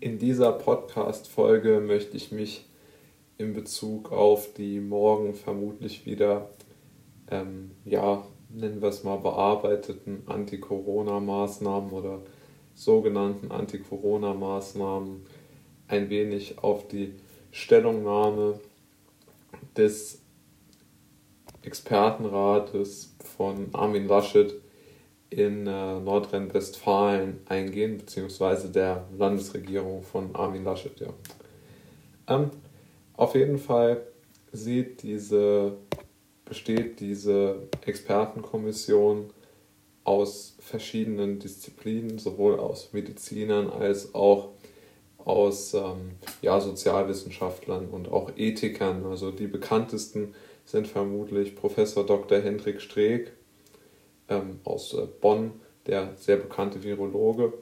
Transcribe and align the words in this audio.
In 0.00 0.20
dieser 0.20 0.52
Podcast-Folge 0.52 1.80
möchte 1.80 2.16
ich 2.16 2.30
mich 2.30 2.64
in 3.36 3.52
Bezug 3.52 4.12
auf 4.12 4.52
die 4.52 4.78
morgen 4.78 5.34
vermutlich 5.34 6.06
wieder, 6.06 6.50
ähm, 7.28 7.72
ja, 7.84 8.24
nennen 8.48 8.80
wir 8.80 8.90
es 8.90 9.02
mal, 9.02 9.16
bearbeiteten 9.16 10.22
Anti-Corona-Maßnahmen 10.26 11.90
oder 11.90 12.20
sogenannten 12.74 13.50
Anti-Corona-Maßnahmen 13.50 15.26
ein 15.88 16.10
wenig 16.10 16.62
auf 16.62 16.86
die 16.86 17.14
Stellungnahme 17.50 18.60
des 19.76 20.20
Expertenrates 21.62 23.16
von 23.36 23.70
Armin 23.72 24.06
Laschet 24.06 24.54
in 25.30 25.66
äh, 25.66 26.00
Nordrhein-Westfalen 26.00 27.40
eingehen, 27.46 27.98
beziehungsweise 27.98 28.70
der 28.70 29.06
Landesregierung 29.16 30.02
von 30.02 30.34
Armin 30.34 30.64
Laschet. 30.64 30.98
Ja. 31.00 31.08
Ähm, 32.28 32.50
auf 33.16 33.34
jeden 33.34 33.58
Fall 33.58 34.02
sieht 34.52 35.02
diese, 35.02 35.76
besteht 36.44 37.00
diese 37.00 37.68
Expertenkommission 37.84 39.30
aus 40.04 40.56
verschiedenen 40.60 41.38
Disziplinen, 41.38 42.18
sowohl 42.18 42.58
aus 42.58 42.92
Medizinern 42.92 43.68
als 43.68 44.14
auch 44.14 44.50
aus 45.18 45.74
ähm, 45.74 46.12
ja, 46.40 46.58
Sozialwissenschaftlern 46.58 47.88
und 47.88 48.10
auch 48.10 48.30
Ethikern. 48.36 49.04
Also 49.04 49.30
die 49.30 49.46
bekanntesten 49.46 50.34
sind 50.64 50.86
vermutlich 50.86 51.54
Professor 51.54 52.06
Dr. 52.06 52.38
Hendrik 52.38 52.80
Streeck 52.80 53.32
ähm, 54.28 54.60
aus 54.64 54.94
äh, 54.94 55.06
Bonn, 55.20 55.52
der 55.86 56.14
sehr 56.16 56.36
bekannte 56.36 56.82
Virologe, 56.82 57.52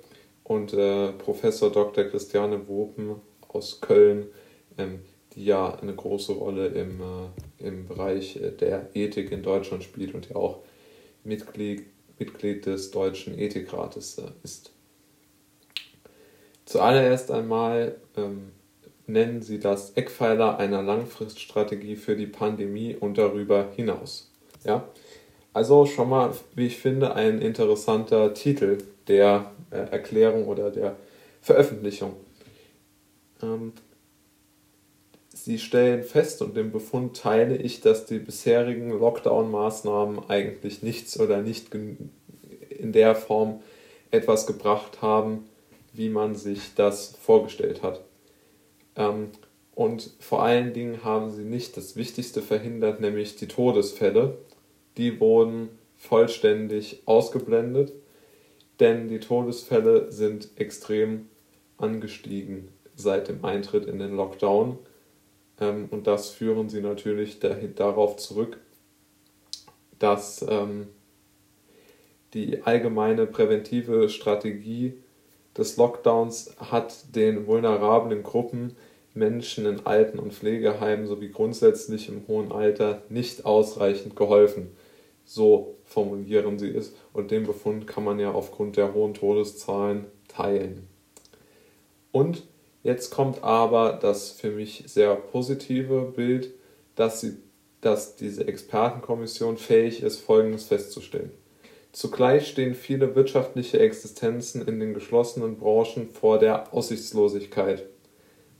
und 0.44 0.72
äh, 0.74 1.12
Professor 1.12 1.72
Dr. 1.72 2.04
Christiane 2.04 2.68
Wopen 2.68 3.16
aus 3.48 3.80
Köln, 3.80 4.26
ähm, 4.78 5.00
die 5.34 5.44
ja 5.44 5.74
eine 5.74 5.94
große 5.94 6.32
Rolle 6.32 6.68
im, 6.68 7.00
äh, 7.00 7.66
im 7.66 7.86
Bereich 7.86 8.36
äh, 8.36 8.52
der 8.52 8.90
Ethik 8.94 9.32
in 9.32 9.42
Deutschland 9.42 9.82
spielt 9.82 10.14
und 10.14 10.28
ja 10.28 10.36
auch 10.36 10.60
Mitglied, 11.24 11.86
Mitglied 12.18 12.66
des 12.66 12.92
Deutschen 12.92 13.38
Ethikrates 13.38 14.18
äh, 14.18 14.30
ist. 14.44 14.72
Zuallererst 16.64 17.30
einmal 17.30 17.96
ähm, 18.16 18.52
nennen 19.06 19.42
sie 19.42 19.60
das 19.60 19.90
Eckpfeiler 19.92 20.58
einer 20.58 20.82
Langfriststrategie 20.82 21.96
für 21.96 22.16
die 22.16 22.26
Pandemie 22.26 22.94
und 22.94 23.18
darüber 23.18 23.70
hinaus. 23.74 24.32
Ja? 24.64 24.88
Also 25.56 25.86
schon 25.86 26.10
mal, 26.10 26.34
wie 26.54 26.66
ich 26.66 26.76
finde, 26.76 27.14
ein 27.14 27.40
interessanter 27.40 28.34
Titel 28.34 28.76
der 29.08 29.52
äh, 29.70 29.90
Erklärung 29.90 30.48
oder 30.48 30.70
der 30.70 30.96
Veröffentlichung. 31.40 32.12
Ähm, 33.42 33.72
sie 35.32 35.58
stellen 35.58 36.02
fest 36.02 36.42
und 36.42 36.58
den 36.58 36.72
Befund 36.72 37.16
teile 37.16 37.56
ich, 37.56 37.80
dass 37.80 38.04
die 38.04 38.18
bisherigen 38.18 38.90
Lockdown-Maßnahmen 38.90 40.28
eigentlich 40.28 40.82
nichts 40.82 41.18
oder 41.18 41.40
nicht 41.40 41.74
in 41.74 42.92
der 42.92 43.14
Form 43.14 43.62
etwas 44.10 44.46
gebracht 44.46 45.00
haben, 45.00 45.48
wie 45.94 46.10
man 46.10 46.34
sich 46.34 46.74
das 46.74 47.16
vorgestellt 47.18 47.82
hat. 47.82 48.02
Ähm, 48.94 49.30
und 49.74 50.10
vor 50.20 50.42
allen 50.42 50.74
Dingen 50.74 51.02
haben 51.02 51.30
sie 51.30 51.44
nicht 51.44 51.78
das 51.78 51.96
Wichtigste 51.96 52.42
verhindert, 52.42 53.00
nämlich 53.00 53.36
die 53.36 53.48
Todesfälle. 53.48 54.36
Die 54.96 55.20
wurden 55.20 55.70
vollständig 55.96 57.02
ausgeblendet, 57.06 57.92
denn 58.80 59.08
die 59.08 59.20
Todesfälle 59.20 60.10
sind 60.12 60.50
extrem 60.56 61.28
angestiegen 61.78 62.68
seit 62.94 63.28
dem 63.28 63.44
Eintritt 63.44 63.86
in 63.86 63.98
den 63.98 64.16
Lockdown. 64.16 64.78
Ähm, 65.60 65.88
und 65.90 66.06
das 66.06 66.30
führen 66.30 66.68
sie 66.68 66.80
natürlich 66.80 67.38
darauf 67.40 68.16
zurück, 68.16 68.58
dass 69.98 70.44
ähm, 70.48 70.88
die 72.34 72.62
allgemeine 72.62 73.26
präventive 73.26 74.08
Strategie 74.08 74.94
des 75.56 75.76
Lockdowns 75.76 76.54
hat 76.58 77.14
den 77.14 77.46
vulnerablen 77.46 78.22
Gruppen, 78.22 78.76
Menschen 79.14 79.64
in 79.64 79.86
Alten- 79.86 80.18
und 80.18 80.34
Pflegeheimen 80.34 81.06
sowie 81.06 81.30
grundsätzlich 81.30 82.10
im 82.10 82.26
hohen 82.28 82.52
Alter 82.52 83.02
nicht 83.08 83.46
ausreichend 83.46 84.14
geholfen. 84.14 84.76
So 85.28 85.76
formulieren 85.84 86.58
sie 86.58 86.70
es 86.70 86.94
und 87.12 87.32
den 87.32 87.44
Befund 87.44 87.88
kann 87.88 88.04
man 88.04 88.20
ja 88.20 88.30
aufgrund 88.30 88.76
der 88.76 88.94
hohen 88.94 89.12
Todeszahlen 89.12 90.06
teilen. 90.28 90.86
Und 92.12 92.44
jetzt 92.84 93.10
kommt 93.10 93.42
aber 93.42 93.98
das 94.00 94.30
für 94.30 94.52
mich 94.52 94.84
sehr 94.86 95.16
positive 95.16 96.12
Bild, 96.14 96.54
dass, 96.94 97.20
sie, 97.20 97.38
dass 97.80 98.14
diese 98.14 98.46
Expertenkommission 98.46 99.58
fähig 99.58 100.00
ist, 100.02 100.20
Folgendes 100.20 100.66
festzustellen. 100.66 101.32
Zugleich 101.90 102.46
stehen 102.46 102.74
viele 102.74 103.16
wirtschaftliche 103.16 103.80
Existenzen 103.80 104.66
in 104.66 104.78
den 104.78 104.94
geschlossenen 104.94 105.56
Branchen 105.56 106.08
vor 106.10 106.38
der 106.38 106.72
Aussichtslosigkeit. 106.72 107.86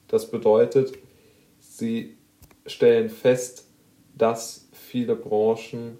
Das 0.08 0.30
bedeutet, 0.30 0.94
sie 1.60 2.16
stellen 2.66 3.08
fest, 3.08 3.66
dass 4.16 4.68
viele 4.72 5.14
Branchen 5.14 5.98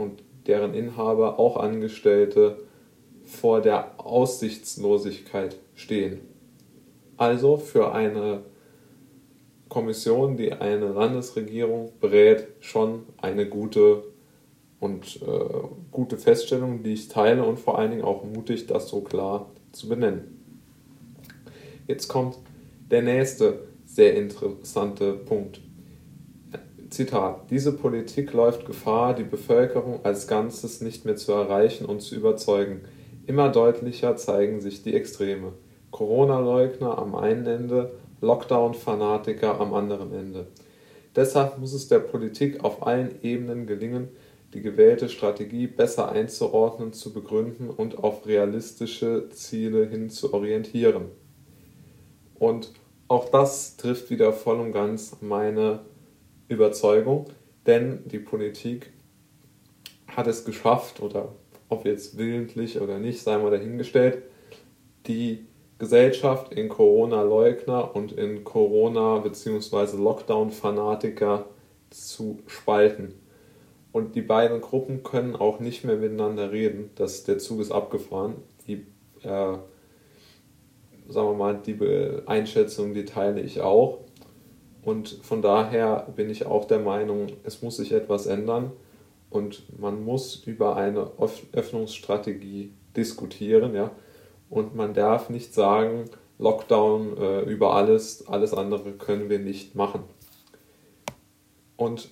und 0.00 0.22
deren 0.46 0.74
Inhaber, 0.74 1.38
auch 1.38 1.56
Angestellte, 1.56 2.58
vor 3.24 3.60
der 3.60 4.00
Aussichtslosigkeit 4.00 5.56
stehen. 5.74 6.20
Also 7.16 7.56
für 7.58 7.92
eine 7.92 8.42
Kommission, 9.68 10.36
die 10.36 10.52
eine 10.52 10.88
Landesregierung 10.88 11.92
berät, 12.00 12.48
schon 12.60 13.04
eine 13.18 13.48
gute 13.48 14.04
und 14.80 15.20
äh, 15.22 15.68
gute 15.92 16.16
Feststellung, 16.16 16.82
die 16.82 16.94
ich 16.94 17.08
teile 17.08 17.44
und 17.44 17.58
vor 17.58 17.78
allen 17.78 17.90
Dingen 17.90 18.02
auch 18.02 18.24
mutig, 18.24 18.66
das 18.66 18.88
so 18.88 19.02
klar 19.02 19.50
zu 19.72 19.88
benennen. 19.88 20.42
Jetzt 21.86 22.08
kommt 22.08 22.38
der 22.90 23.02
nächste 23.02 23.60
sehr 23.84 24.14
interessante 24.14 25.12
Punkt. 25.12 25.60
Zitat: 26.90 27.50
Diese 27.50 27.72
Politik 27.72 28.32
läuft 28.32 28.66
Gefahr, 28.66 29.14
die 29.14 29.22
Bevölkerung 29.22 30.00
als 30.04 30.26
Ganzes 30.26 30.80
nicht 30.80 31.04
mehr 31.04 31.16
zu 31.16 31.32
erreichen 31.32 31.84
und 31.84 32.00
zu 32.00 32.16
überzeugen. 32.16 32.80
Immer 33.26 33.48
deutlicher 33.48 34.16
zeigen 34.16 34.60
sich 34.60 34.82
die 34.82 34.94
Extreme. 34.94 35.52
Corona-Leugner 35.92 36.98
am 36.98 37.14
einen 37.14 37.46
Ende, 37.46 37.92
Lockdown-Fanatiker 38.20 39.60
am 39.60 39.72
anderen 39.72 40.12
Ende. 40.12 40.48
Deshalb 41.14 41.58
muss 41.58 41.72
es 41.72 41.86
der 41.88 42.00
Politik 42.00 42.64
auf 42.64 42.86
allen 42.86 43.22
Ebenen 43.22 43.66
gelingen, 43.66 44.08
die 44.52 44.60
gewählte 44.60 45.08
Strategie 45.08 45.68
besser 45.68 46.10
einzuordnen, 46.10 46.92
zu 46.92 47.12
begründen 47.12 47.70
und 47.70 48.02
auf 48.02 48.26
realistische 48.26 49.28
Ziele 49.30 49.86
hin 49.86 50.10
zu 50.10 50.34
orientieren. 50.34 51.06
Und 52.38 52.72
auch 53.06 53.28
das 53.28 53.76
trifft 53.76 54.10
wieder 54.10 54.32
voll 54.32 54.58
und 54.58 54.72
ganz 54.72 55.16
meine 55.20 55.80
Überzeugung, 56.50 57.26
denn 57.66 58.00
die 58.06 58.18
Politik 58.18 58.92
hat 60.08 60.26
es 60.26 60.44
geschafft, 60.44 61.00
oder 61.00 61.32
ob 61.68 61.84
jetzt 61.84 62.18
willentlich 62.18 62.80
oder 62.80 62.98
nicht, 62.98 63.22
sei 63.22 63.38
mal 63.38 63.50
dahingestellt, 63.50 64.22
die 65.06 65.46
Gesellschaft 65.78 66.52
in 66.52 66.68
Corona-Leugner 66.68 67.94
und 67.94 68.12
in 68.12 68.44
Corona- 68.44 69.18
bzw. 69.18 69.96
Lockdown-Fanatiker 69.96 71.46
zu 71.88 72.40
spalten. 72.46 73.14
Und 73.92 74.14
die 74.14 74.22
beiden 74.22 74.60
Gruppen 74.60 75.02
können 75.02 75.34
auch 75.34 75.58
nicht 75.58 75.84
mehr 75.84 75.96
miteinander 75.96 76.52
reden. 76.52 76.90
Das, 76.96 77.24
der 77.24 77.38
Zug 77.38 77.60
ist 77.60 77.72
abgefahren. 77.72 78.34
Die 78.66 78.86
äh, 79.22 79.56
sagen 81.12 81.28
wir 81.28 81.34
mal, 81.34 81.60
die 81.64 81.78
Einschätzung, 82.26 82.94
die 82.94 83.04
teile 83.04 83.40
ich 83.40 83.60
auch. 83.60 83.98
Und 84.82 85.08
von 85.22 85.42
daher 85.42 86.08
bin 86.16 86.30
ich 86.30 86.46
auch 86.46 86.66
der 86.66 86.78
Meinung, 86.78 87.28
es 87.44 87.62
muss 87.62 87.76
sich 87.76 87.92
etwas 87.92 88.26
ändern 88.26 88.72
und 89.28 89.78
man 89.78 90.02
muss 90.04 90.36
über 90.46 90.76
eine 90.76 91.10
Öffnungsstrategie 91.52 92.72
diskutieren. 92.96 93.74
Ja? 93.74 93.90
Und 94.48 94.74
man 94.74 94.94
darf 94.94 95.28
nicht 95.28 95.54
sagen, 95.54 96.06
Lockdown 96.38 97.18
äh, 97.18 97.40
über 97.42 97.74
alles, 97.74 98.26
alles 98.26 98.54
andere 98.54 98.92
können 98.92 99.28
wir 99.28 99.38
nicht 99.38 99.74
machen. 99.74 100.04
Und 101.76 102.10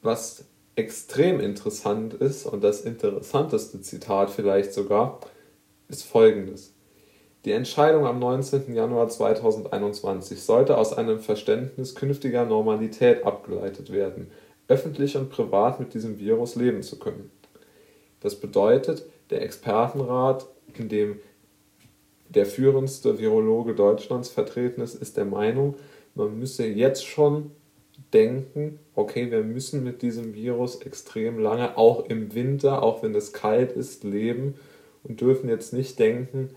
was 0.00 0.46
extrem 0.74 1.40
interessant 1.40 2.14
ist, 2.14 2.46
und 2.46 2.62
das 2.64 2.82
interessanteste 2.82 3.80
Zitat 3.82 4.30
vielleicht 4.30 4.72
sogar, 4.72 5.20
ist 5.88 6.04
folgendes. 6.04 6.72
Die 7.44 7.52
Entscheidung 7.52 8.04
am 8.04 8.18
19. 8.18 8.74
Januar 8.74 9.08
2021 9.08 10.42
sollte 10.42 10.76
aus 10.76 10.92
einem 10.92 11.20
Verständnis 11.20 11.94
künftiger 11.94 12.44
Normalität 12.44 13.24
abgeleitet 13.24 13.92
werden, 13.92 14.30
öffentlich 14.66 15.16
und 15.16 15.30
privat 15.30 15.78
mit 15.78 15.94
diesem 15.94 16.18
Virus 16.18 16.56
leben 16.56 16.82
zu 16.82 16.98
können. 16.98 17.30
Das 18.20 18.34
bedeutet, 18.34 19.04
der 19.30 19.42
Expertenrat, 19.42 20.46
in 20.74 20.88
dem 20.88 21.20
der 22.28 22.44
führendste 22.44 23.18
Virologe 23.18 23.74
Deutschlands 23.74 24.28
vertreten 24.28 24.80
ist, 24.80 24.94
ist 24.94 25.16
der 25.16 25.24
Meinung, 25.24 25.76
man 26.14 26.38
müsse 26.38 26.66
jetzt 26.66 27.06
schon 27.06 27.52
denken, 28.12 28.78
okay, 28.94 29.30
wir 29.30 29.42
müssen 29.42 29.84
mit 29.84 30.02
diesem 30.02 30.34
Virus 30.34 30.82
extrem 30.82 31.38
lange, 31.38 31.78
auch 31.78 32.06
im 32.06 32.34
Winter, 32.34 32.82
auch 32.82 33.02
wenn 33.02 33.14
es 33.14 33.32
kalt 33.32 33.72
ist, 33.72 34.04
leben 34.04 34.56
und 35.04 35.20
dürfen 35.20 35.48
jetzt 35.48 35.72
nicht 35.72 35.98
denken, 35.98 36.50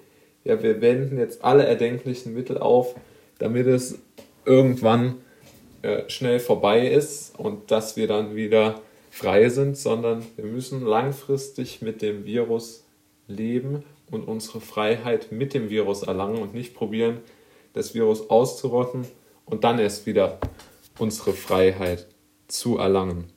ja, 0.43 0.61
wir 0.61 0.81
wenden 0.81 1.17
jetzt 1.17 1.43
alle 1.43 1.65
erdenklichen 1.65 2.33
Mittel 2.33 2.57
auf, 2.57 2.95
damit 3.39 3.67
es 3.67 3.99
irgendwann 4.45 5.17
äh, 5.81 6.09
schnell 6.09 6.39
vorbei 6.39 6.87
ist 6.87 7.37
und 7.39 7.71
dass 7.71 7.95
wir 7.95 8.07
dann 8.07 8.35
wieder 8.35 8.81
frei 9.09 9.49
sind, 9.49 9.77
sondern 9.77 10.25
wir 10.35 10.45
müssen 10.45 10.85
langfristig 10.85 11.81
mit 11.81 12.01
dem 12.01 12.25
Virus 12.25 12.85
leben 13.27 13.83
und 14.09 14.27
unsere 14.27 14.61
Freiheit 14.61 15.31
mit 15.31 15.53
dem 15.53 15.69
Virus 15.69 16.03
erlangen 16.03 16.41
und 16.41 16.53
nicht 16.53 16.73
probieren, 16.73 17.19
das 17.73 17.93
Virus 17.93 18.29
auszurotten 18.29 19.05
und 19.45 19.63
dann 19.63 19.79
erst 19.79 20.05
wieder 20.05 20.39
unsere 20.99 21.33
Freiheit 21.33 22.07
zu 22.47 22.77
erlangen. 22.77 23.30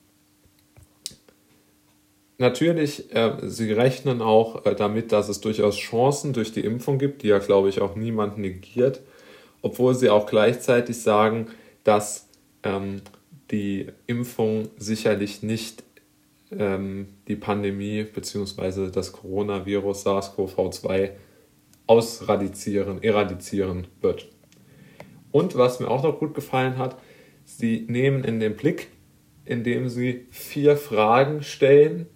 Natürlich, 2.38 3.14
äh, 3.14 3.36
sie 3.42 3.72
rechnen 3.72 4.20
auch 4.20 4.66
äh, 4.66 4.74
damit, 4.74 5.12
dass 5.12 5.28
es 5.28 5.40
durchaus 5.40 5.76
Chancen 5.76 6.32
durch 6.32 6.52
die 6.52 6.64
Impfung 6.64 6.98
gibt, 6.98 7.22
die 7.22 7.28
ja, 7.28 7.38
glaube 7.38 7.68
ich, 7.68 7.80
auch 7.80 7.94
niemand 7.94 8.38
negiert, 8.38 9.02
obwohl 9.62 9.94
sie 9.94 10.10
auch 10.10 10.26
gleichzeitig 10.26 11.00
sagen, 11.00 11.46
dass 11.84 12.28
ähm, 12.64 13.02
die 13.50 13.86
Impfung 14.06 14.68
sicherlich 14.76 15.42
nicht 15.42 15.84
ähm, 16.50 17.08
die 17.28 17.36
Pandemie 17.36 18.02
bzw. 18.02 18.90
das 18.90 19.12
Coronavirus 19.12 20.06
SARS-CoV-2 20.06 21.10
ausradizieren, 21.86 23.02
eradizieren 23.02 23.86
wird. 24.00 24.28
Und 25.30 25.56
was 25.56 25.80
mir 25.80 25.88
auch 25.88 26.02
noch 26.02 26.18
gut 26.18 26.34
gefallen 26.34 26.78
hat, 26.78 26.96
sie 27.44 27.84
nehmen 27.88 28.24
in 28.24 28.40
den 28.40 28.56
Blick, 28.56 28.88
indem 29.44 29.88
sie 29.88 30.26
vier 30.30 30.76
Fragen 30.76 31.42
stellen, 31.42 32.06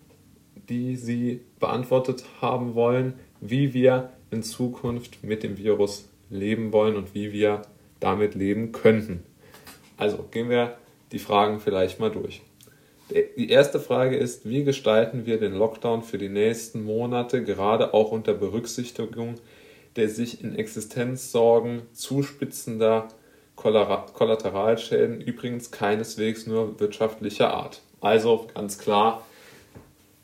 die 0.69 0.97
sie 0.97 1.41
beantwortet 1.61 2.25
haben 2.41 2.75
wollen, 2.75 3.15
wie 3.41 3.75
wir 3.75 4.11
in 4.31 4.43
Zukunft 4.43 5.23
mit 5.25 5.43
dem 5.43 5.56
Virus 5.56 6.09
leben 6.31 6.73
wollen 6.73 6.97
und 6.97 7.15
wie 7.15 7.32
wir 7.32 7.62
damit 8.00 8.35
leben 8.35 8.73
könnten. 8.73 9.23
Also 9.97 10.25
gehen 10.31 10.50
wir 10.50 10.76
die 11.12 11.19
Fragen 11.19 11.61
vielleicht 11.61 12.00
mal 12.00 12.11
durch. 12.11 12.43
Die 13.11 13.49
erste 13.49 13.81
Frage 13.81 14.17
ist, 14.17 14.49
wie 14.49 14.65
gestalten 14.65 15.25
wir 15.25 15.41
den 15.41 15.55
Lockdown 15.55 16.03
für 16.03 16.19
die 16.19 16.29
nächsten 16.29 16.85
Monate, 16.85 17.43
gerade 17.43 17.94
auch 17.94 18.12
unter 18.12 18.35
Berücksichtigung 18.35 19.37
der 19.99 20.09
sich 20.09 20.44
in 20.44 20.55
Existenzsorgen 20.55 21.82
zuspitzender 21.93 23.09
Kollateralschäden, 23.56 25.21
übrigens 25.21 25.73
keineswegs 25.73 26.47
nur 26.47 26.79
wirtschaftlicher 26.79 27.53
Art. 27.53 27.82
Also 28.00 28.47
ganz 28.55 28.79
klar, 28.79 29.26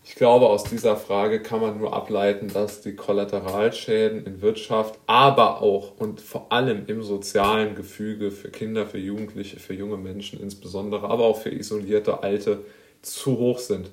ich 0.07 0.17
glaube, 0.17 0.51
aus 0.51 0.65
dieser 0.65 0.99
Frage 0.99 1.41
kann 1.41 1.63
man 1.63 1.79
nur 1.79 1.95
ableiten, 1.95 2.49
dass 2.49 2.83
die 2.83 2.95
Kollateralschäden 2.95 4.27
in 4.27 4.43
Wirtschaft, 4.43 4.99
aber 5.07 5.63
auch 5.63 5.97
und 5.99 6.21
vor 6.21 6.53
allem 6.53 6.85
im 6.89 7.03
sozialen 7.03 7.75
Gefüge 7.75 8.31
für 8.31 8.51
Kinder, 8.51 8.87
für 8.87 8.99
Jugendliche, 8.99 9.59
für 9.59 9.73
junge 9.73 9.97
Menschen 9.97 10.39
insbesondere, 10.41 11.09
aber 11.09 11.25
auch 11.25 11.41
für 11.41 11.49
isolierte 11.49 12.23
Alte 12.23 12.65
zu 13.01 13.39
hoch 13.39 13.59
sind. 13.59 13.91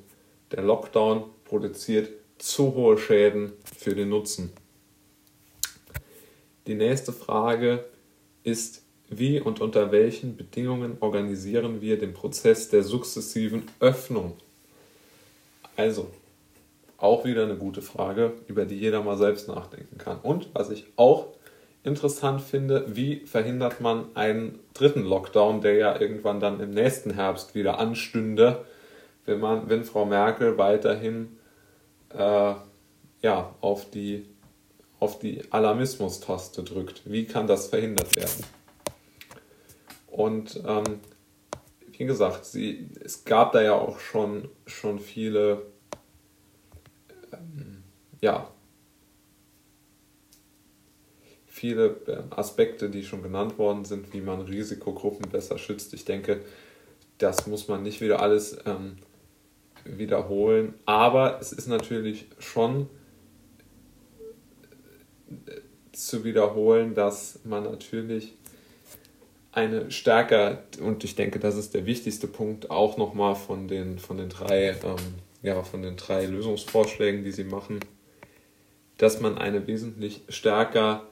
Der 0.52 0.64
Lockdown 0.64 1.24
produziert 1.46 2.10
zu 2.38 2.76
hohe 2.76 2.98
Schäden 2.98 3.54
für 3.64 3.96
den 3.96 4.10
Nutzen. 4.10 4.52
Die 6.68 6.76
nächste 6.76 7.14
Frage 7.14 7.86
ist, 8.44 8.84
wie 9.10 9.40
und 9.40 9.62
unter 9.62 9.94
welchen 9.94 10.36
Bedingungen 10.36 10.98
organisieren 11.00 11.80
wir 11.80 11.98
den 11.98 12.14
Prozess 12.14 12.68
der 12.68 12.84
sukzessiven 12.84 13.64
Öffnung 13.80 14.34
also, 15.76 16.12
auch 16.98 17.26
wieder 17.26 17.44
eine 17.44 17.56
gute 17.56 17.82
Frage, 17.82 18.34
über 18.48 18.66
die 18.66 18.78
jeder 18.78 19.02
mal 19.02 19.18
selbst 19.18 19.48
nachdenken 19.48 19.98
kann. 19.98 20.20
Und 20.22 20.50
was 20.54 20.70
ich 20.70 20.86
auch 20.98 21.28
interessant 21.84 22.42
finde, 22.42 22.86
wie 22.96 23.22
verhindert 23.26 23.82
man 23.82 24.16
einen 24.16 24.60
dritten 24.74 25.04
Lockdown, 25.04 25.62
der 25.62 25.76
ja 25.76 26.00
irgendwann 26.00 26.40
dann 26.40 26.60
im 26.60 26.70
nächsten 26.70 27.12
Herbst 27.12 27.56
wieder 27.56 27.80
anstünde, 27.80 28.66
wenn 29.26 29.40
man, 29.40 29.70
wenn 29.70 29.84
Frau 29.84 30.06
Merkel 30.06 30.58
weiterhin 30.58 31.38
äh, 32.14 32.54
ja, 33.22 33.56
auf 33.62 33.90
die, 33.90 34.28
auf 35.00 35.20
die 35.20 35.42
Alarmismus-Taste 35.52 36.64
drückt. 36.64 37.02
Wie 37.06 37.26
kann 37.26 37.48
das 37.48 37.68
verhindert 37.68 38.16
werden? 38.16 38.46
Und 40.08 40.62
ähm, 40.68 41.00
wie 42.02 42.08
gesagt, 42.08 42.46
sie, 42.46 42.90
es 43.06 43.26
gab 43.26 43.52
da 43.52 43.62
ja 43.62 43.76
auch 43.76 44.00
schon, 44.00 44.50
schon 44.66 44.98
viele, 44.98 45.68
ähm, 47.32 47.84
ja, 48.22 48.50
viele 51.46 52.02
ähm, 52.08 52.24
Aspekte, 52.32 52.90
die 52.90 53.04
schon 53.04 53.22
genannt 53.22 53.60
worden 53.60 53.86
sind, 53.86 54.12
wie 54.14 54.22
man 54.22 54.42
Risikogruppen 54.42 55.30
besser 55.30 55.60
schützt. 55.60 55.94
Ich 55.94 56.04
denke, 56.04 56.42
das 57.20 57.46
muss 57.46 57.68
man 57.68 57.84
nicht 57.84 58.02
wieder 58.02 58.20
alles 58.20 58.58
ähm, 58.66 58.98
wiederholen, 59.86 60.74
aber 60.88 61.40
es 61.40 61.54
ist 61.54 61.68
natürlich 61.68 62.26
schon 62.40 62.90
äh, 65.30 65.62
zu 65.92 66.24
wiederholen, 66.24 66.96
dass 66.96 67.42
man 67.44 67.66
natürlich 67.66 68.34
eine 69.52 69.92
stärker, 69.92 70.64
und 70.82 71.04
ich 71.04 71.16
denke, 71.16 71.40
das 71.40 71.58
ist 71.58 71.74
der 71.74 71.86
wichtigste 71.86 72.28
Punkt, 72.28 72.72
auch 72.72 72.98
nochmal 72.98 73.36
von 73.36 73.68
den, 73.68 74.00
von 74.00 74.18
den 74.18 74.30
drei, 74.30 74.70
ähm, 74.84 75.16
ja, 75.42 75.62
von 75.64 75.82
den 75.82 75.98
drei 75.98 76.26
Lösungsvorschlägen, 76.26 77.24
die 77.24 77.32
sie 77.32 77.44
machen, 77.44 77.80
dass 78.98 79.20
man 79.20 79.38
eine 79.38 79.68
wesentlich 79.68 80.22
stärker 80.30 81.08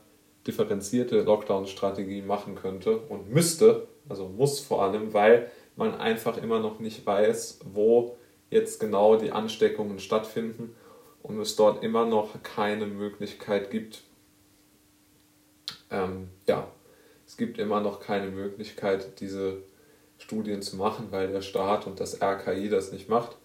differenzierte 0.48 1.22
Lockdown-Strategie 1.22 2.22
machen 2.22 2.56
könnte 2.56 2.98
und 2.98 3.30
müsste, 3.30 3.88
also 4.08 4.30
muss 4.30 4.60
vor 4.60 4.84
allem, 4.84 5.14
weil 5.14 5.52
man 5.76 5.96
einfach 5.96 6.38
immer 6.38 6.60
noch 6.60 6.80
nicht 6.80 7.06
weiß, 7.06 7.60
wo 7.74 8.16
jetzt 8.50 8.80
genau 8.80 9.16
die 9.18 9.32
Ansteckungen 9.32 10.00
stattfinden 10.00 10.76
und 11.22 11.40
es 11.40 11.56
dort 11.56 11.84
immer 11.84 12.06
noch 12.06 12.42
keine 12.42 12.86
Möglichkeit 12.86 13.70
gibt, 13.70 14.04
ähm, 15.92 16.30
ja, 16.48 16.68
es 17.30 17.38
gibt 17.38 17.60
immer 17.60 17.80
noch 17.80 18.00
keine 18.00 18.32
Möglichkeit, 18.32 19.20
diese 19.20 19.62
Studien 20.18 20.64
zu 20.64 20.78
machen, 20.78 21.10
weil 21.12 21.28
der 21.28 21.44
Staat 21.44 21.86
und 21.86 22.00
das 22.00 22.24
RKI 22.24 22.70
das 22.70 22.92
nicht 22.92 23.08
macht. 23.08 23.38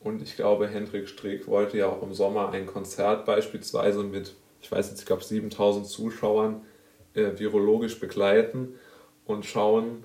Und 0.00 0.22
ich 0.22 0.34
glaube, 0.34 0.66
Hendrik 0.66 1.10
Streeck 1.10 1.46
wollte 1.46 1.76
ja 1.76 1.88
auch 1.88 2.02
im 2.02 2.14
Sommer 2.14 2.48
ein 2.52 2.64
Konzert 2.64 3.26
beispielsweise 3.26 4.02
mit, 4.02 4.34
ich 4.62 4.72
weiß 4.72 4.88
jetzt, 4.88 5.00
ich 5.00 5.04
glaube 5.04 5.22
7000 5.22 5.86
Zuschauern 5.86 6.62
äh, 7.12 7.38
virologisch 7.38 8.00
begleiten 8.00 8.78
und 9.26 9.44
schauen, 9.44 10.04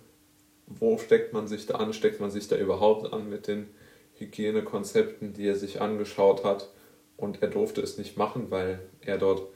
wo 0.68 0.98
steckt 0.98 1.32
man 1.32 1.48
sich 1.48 1.66
da 1.66 1.76
an, 1.76 1.94
steckt 1.94 2.20
man 2.20 2.30
sich 2.30 2.50
da 2.50 2.58
überhaupt 2.58 3.14
an 3.14 3.30
mit 3.30 3.48
den 3.48 3.70
Hygienekonzepten, 4.16 5.32
die 5.32 5.48
er 5.48 5.56
sich 5.56 5.80
angeschaut 5.80 6.44
hat. 6.44 6.72
Und 7.16 7.42
er 7.42 7.48
durfte 7.48 7.80
es 7.80 7.98
nicht 7.98 8.18
machen, 8.18 8.52
weil 8.52 8.82
er 9.00 9.18
dort 9.18 9.48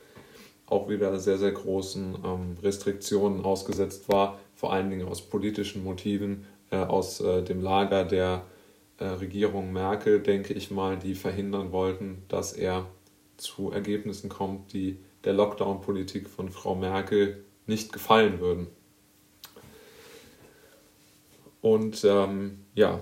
auch 0.68 0.90
wieder 0.90 1.18
sehr, 1.20 1.38
sehr 1.38 1.52
großen 1.52 2.16
ähm, 2.24 2.58
Restriktionen 2.62 3.44
ausgesetzt 3.44 4.10
war, 4.10 4.40
vor 4.56 4.74
allen 4.74 4.90
Dingen 4.90 5.08
aus 5.08 5.22
politischen 5.22 5.84
Motiven, 5.84 6.46
äh, 6.70 6.78
aus 6.78 7.22
äh, 7.22 7.42
dem 7.42 7.62
Lager 7.62 8.04
der 8.04 8.44
äh, 9.00 9.06
Regierung 9.06 9.72
Merkel, 9.72 10.20
denke 10.20 10.54
ich 10.54 10.70
mal, 10.70 10.98
die 10.98 11.16
verhindern 11.16 11.72
wollten, 11.72 12.24
dass 12.28 12.54
er 12.54 12.86
zu 13.38 13.72
Ergebnissen 13.72 14.30
kommt, 14.30 14.74
die 14.74 15.00
der 15.24 15.34
Lockdown-Politik 15.34 16.28
von 16.28 16.50
Frau 16.50 16.76
Merkel 16.76 17.44
nicht 17.66 17.94
gefallen 17.94 18.40
würden. 18.40 18.68
Und 21.62 22.04
ähm, 22.04 22.60
ja, 22.76 23.02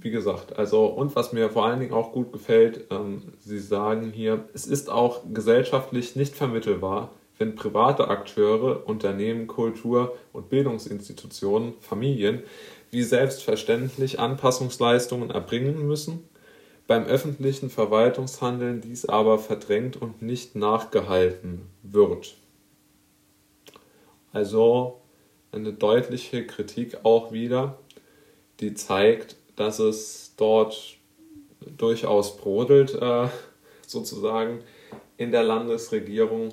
wie 0.00 0.10
gesagt, 0.10 0.58
also 0.58 0.86
und 0.86 1.14
was 1.14 1.32
mir 1.32 1.50
vor 1.50 1.66
allen 1.66 1.80
Dingen 1.80 1.92
auch 1.92 2.12
gut 2.12 2.32
gefällt, 2.32 2.86
ähm, 2.90 3.22
Sie 3.38 3.58
sagen 3.58 4.10
hier, 4.14 4.44
es 4.54 4.66
ist 4.66 4.90
auch 4.90 5.22
gesellschaftlich 5.32 6.16
nicht 6.16 6.34
vermittelbar, 6.34 7.10
wenn 7.38 7.54
private 7.54 8.08
Akteure, 8.08 8.86
Unternehmen, 8.86 9.46
Kultur- 9.46 10.16
und 10.32 10.48
Bildungsinstitutionen, 10.48 11.74
Familien 11.80 12.42
wie 12.90 13.02
selbstverständlich 13.02 14.18
Anpassungsleistungen 14.18 15.30
erbringen 15.30 15.86
müssen, 15.86 16.28
beim 16.86 17.04
öffentlichen 17.04 17.70
Verwaltungshandeln 17.70 18.80
dies 18.80 19.04
aber 19.06 19.38
verdrängt 19.38 19.96
und 19.96 20.22
nicht 20.22 20.56
nachgehalten 20.56 21.62
wird. 21.82 22.34
Also 24.32 25.00
eine 25.52 25.72
deutliche 25.72 26.46
Kritik 26.46 26.98
auch 27.04 27.32
wieder, 27.32 27.78
die 28.58 28.74
zeigt, 28.74 29.36
dass 29.60 29.78
es 29.78 30.34
dort 30.36 30.96
durchaus 31.76 32.36
brodelt, 32.36 32.94
äh, 32.94 33.28
sozusagen 33.86 34.60
in 35.16 35.30
der 35.30 35.42
Landesregierung, 35.42 36.52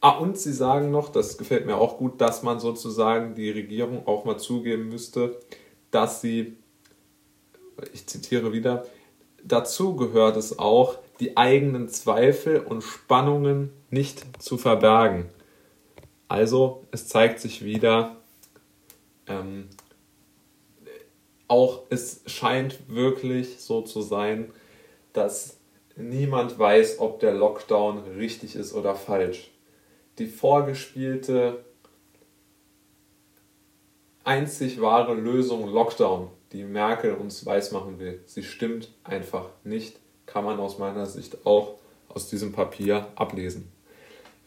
Ah, 0.00 0.18
und 0.18 0.38
sie 0.38 0.52
sagen 0.52 0.90
noch, 0.90 1.08
das 1.08 1.36
gefällt 1.36 1.66
mir 1.66 1.76
auch 1.76 1.98
gut, 1.98 2.20
dass 2.20 2.42
man 2.42 2.60
sozusagen 2.60 3.34
die 3.34 3.50
Regierung 3.50 4.06
auch 4.06 4.24
mal 4.24 4.38
zugeben 4.38 4.88
müsste, 4.88 5.40
dass 5.90 6.20
sie, 6.20 6.56
ich 7.92 8.06
zitiere 8.06 8.52
wieder, 8.52 8.86
dazu 9.42 9.96
gehört 9.96 10.36
es 10.36 10.60
auch, 10.60 10.98
die 11.18 11.36
eigenen 11.36 11.88
Zweifel 11.88 12.60
und 12.60 12.82
Spannungen 12.82 13.72
nicht 13.90 14.40
zu 14.40 14.58
verbergen. 14.58 15.30
Also 16.28 16.84
es 16.92 17.08
zeigt 17.08 17.40
sich 17.40 17.64
wieder, 17.64 18.16
ähm, 19.26 19.68
auch 21.48 21.82
es 21.90 22.22
scheint 22.26 22.88
wirklich 22.88 23.60
so 23.60 23.82
zu 23.82 24.02
sein, 24.02 24.50
dass 25.12 25.58
niemand 25.96 26.58
weiß, 26.58 26.98
ob 26.98 27.20
der 27.20 27.34
Lockdown 27.34 28.02
richtig 28.18 28.56
ist 28.56 28.74
oder 28.74 28.94
falsch. 28.94 29.50
Die 30.18 30.26
vorgespielte 30.26 31.64
einzig 34.24 34.80
wahre 34.80 35.14
Lösung 35.14 35.68
Lockdown, 35.68 36.28
die 36.52 36.64
Merkel 36.64 37.14
uns 37.14 37.46
weismachen 37.46 37.98
will, 37.98 38.20
sie 38.26 38.42
stimmt 38.42 38.92
einfach 39.04 39.48
nicht, 39.62 39.98
kann 40.26 40.44
man 40.44 40.58
aus 40.58 40.78
meiner 40.78 41.06
Sicht 41.06 41.46
auch 41.46 41.76
aus 42.08 42.28
diesem 42.28 42.52
Papier 42.52 43.08
ablesen. 43.14 43.70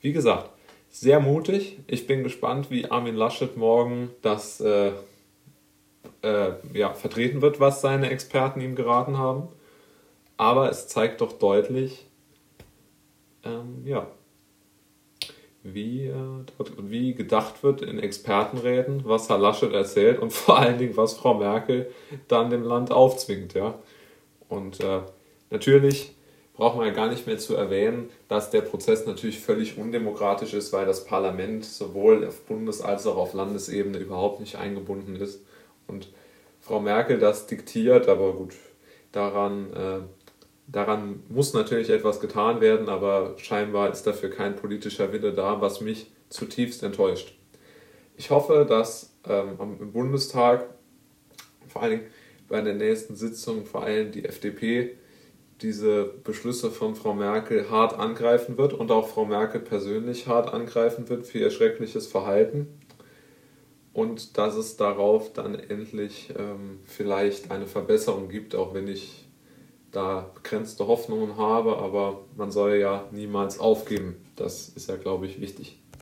Wie 0.01 0.12
gesagt, 0.12 0.50
sehr 0.89 1.20
mutig. 1.20 1.77
Ich 1.88 2.08
bin 2.08 2.24
gespannt, 2.24 2.72
wie 2.72 2.89
Armin 2.89 3.15
Laschet 3.15 3.56
morgen 3.58 4.10
das 4.22 4.60
äh, 4.60 4.91
äh, 6.22 6.51
ja, 6.74 6.94
vertreten 6.94 7.41
wird, 7.41 7.60
was 7.60 7.82
seine 7.82 8.10
Experten 8.10 8.62
ihm 8.62 8.75
geraten 8.75 9.18
haben. 9.18 9.50
Aber 10.38 10.70
es 10.70 10.88
zeigt 10.88 11.22
doch 11.22 11.34
deutlich, 11.34 12.08
ähm, 13.44 13.84
ja, 13.86 14.08
wie, 15.63 16.08
äh, 16.08 16.15
wie 16.77 17.13
gedacht 17.13 17.63
wird 17.63 17.82
in 17.82 18.00
Expertenräten, 18.00 19.01
was 19.06 19.29
Herr 19.29 19.38
Laschet 19.38 19.74
erzählt 19.74 20.20
und 20.20 20.32
vor 20.32 20.60
allen 20.60 20.77
Dingen, 20.77 20.98
was 20.98 21.13
Frau 21.15 21.34
Merkel 21.34 21.91
dann 22.27 22.50
dem 22.50 22.63
Land 22.63 22.91
aufzwingt. 22.91 23.53
Ja? 23.53 23.75
Und 24.48 24.79
äh, 24.79 25.01
natürlich 25.50 26.15
braucht 26.53 26.77
man 26.77 26.88
ja 26.88 26.94
gar 26.94 27.08
nicht 27.08 27.25
mehr 27.25 27.38
zu 27.38 27.56
erwähnen, 27.56 28.10
dass 28.27 28.50
der 28.50 28.62
Prozess 28.62 29.06
natürlich 29.06 29.39
völlig 29.39 29.77
undemokratisch 29.77 30.53
ist, 30.53 30.74
weil 30.74 30.86
das 30.86 31.06
Parlament 31.06 31.65
sowohl 31.65 32.25
auf 32.27 32.46
Bundes- 32.46 32.82
als 32.82 33.08
auch 33.08 33.18
auf 33.18 33.34
Landesebene 33.34 33.98
überhaupt 33.98 34.39
nicht 34.41 34.58
eingebunden 34.58 35.15
ist. 35.15 35.41
Und 35.89 36.12
Frau 36.60 36.79
Merkel 36.79 37.19
das 37.19 37.48
diktiert, 37.48 38.08
aber 38.08 38.34
gut, 38.34 38.53
daran, 39.12 39.74
äh, 39.74 40.00
daran 40.67 41.24
muss 41.29 41.53
natürlich 41.53 41.89
etwas 41.89 42.19
getan 42.19 42.62
werden, 42.62 42.89
aber 42.89 43.36
scheinbar 43.38 43.91
ist 43.91 44.03
dafür 44.03 44.29
kein 44.29 44.55
politischer 44.55 45.12
Wille 45.12 45.34
da, 45.34 45.62
was 45.62 45.81
mich 45.81 46.12
zutiefst 46.29 46.84
enttäuscht. 46.84 47.36
Ich 48.15 48.29
hoffe, 48.29 48.65
dass 48.67 49.15
ähm, 49.27 49.58
im 49.79 49.91
Bundestag, 49.91 50.69
vor 51.67 51.81
allen 51.81 51.91
Dingen 51.91 52.12
bei 52.48 52.62
der 52.62 52.74
nächsten 52.74 53.15
Sitzung, 53.15 53.65
vor 53.65 53.84
allem 53.84 54.12
die 54.12 54.25
FDP 54.25 54.98
diese 55.62 56.05
Beschlüsse 56.05 56.72
von 56.72 56.96
Frau 56.96 57.13
Merkel 57.13 57.69
hart 57.69 57.93
angreifen 57.93 58.58
wird 58.58 58.74
und 58.74 58.91
auch 58.91 59.08
Frau 59.08 59.25
Merkel 59.25 59.60
persönlich 59.62 60.27
hart 60.27 60.53
angreifen 60.53 61.10
wird 61.10 61.27
für 61.27 61.39
ihr 61.39 61.51
schreckliches 61.51 62.08
Verhalten 62.08 62.79
und 64.00 64.38
dass 64.38 64.56
es 64.56 64.77
darauf 64.77 65.34
dann 65.34 65.56
endlich 65.56 66.34
ähm, 66.38 66.79
vielleicht 66.86 67.51
eine 67.51 67.68
Verbesserung 67.68 68.29
gibt, 68.29 68.56
auch 68.56 68.74
wenn 68.74 68.88
ich 68.88 69.27
da 69.91 70.32
begrenzte 70.36 70.88
Hoffnungen 70.88 71.36
habe, 71.36 71.77
aber 71.79 72.22
man 72.38 72.50
soll 72.50 72.75
ja 72.75 73.10
niemals 73.12 73.60
aufgeben. 73.60 74.15
Das 74.38 74.70
ist 74.70 74.88
ja, 74.88 74.96
glaube 74.96 75.25
ich, 75.25 75.41
wichtig. 75.41 75.82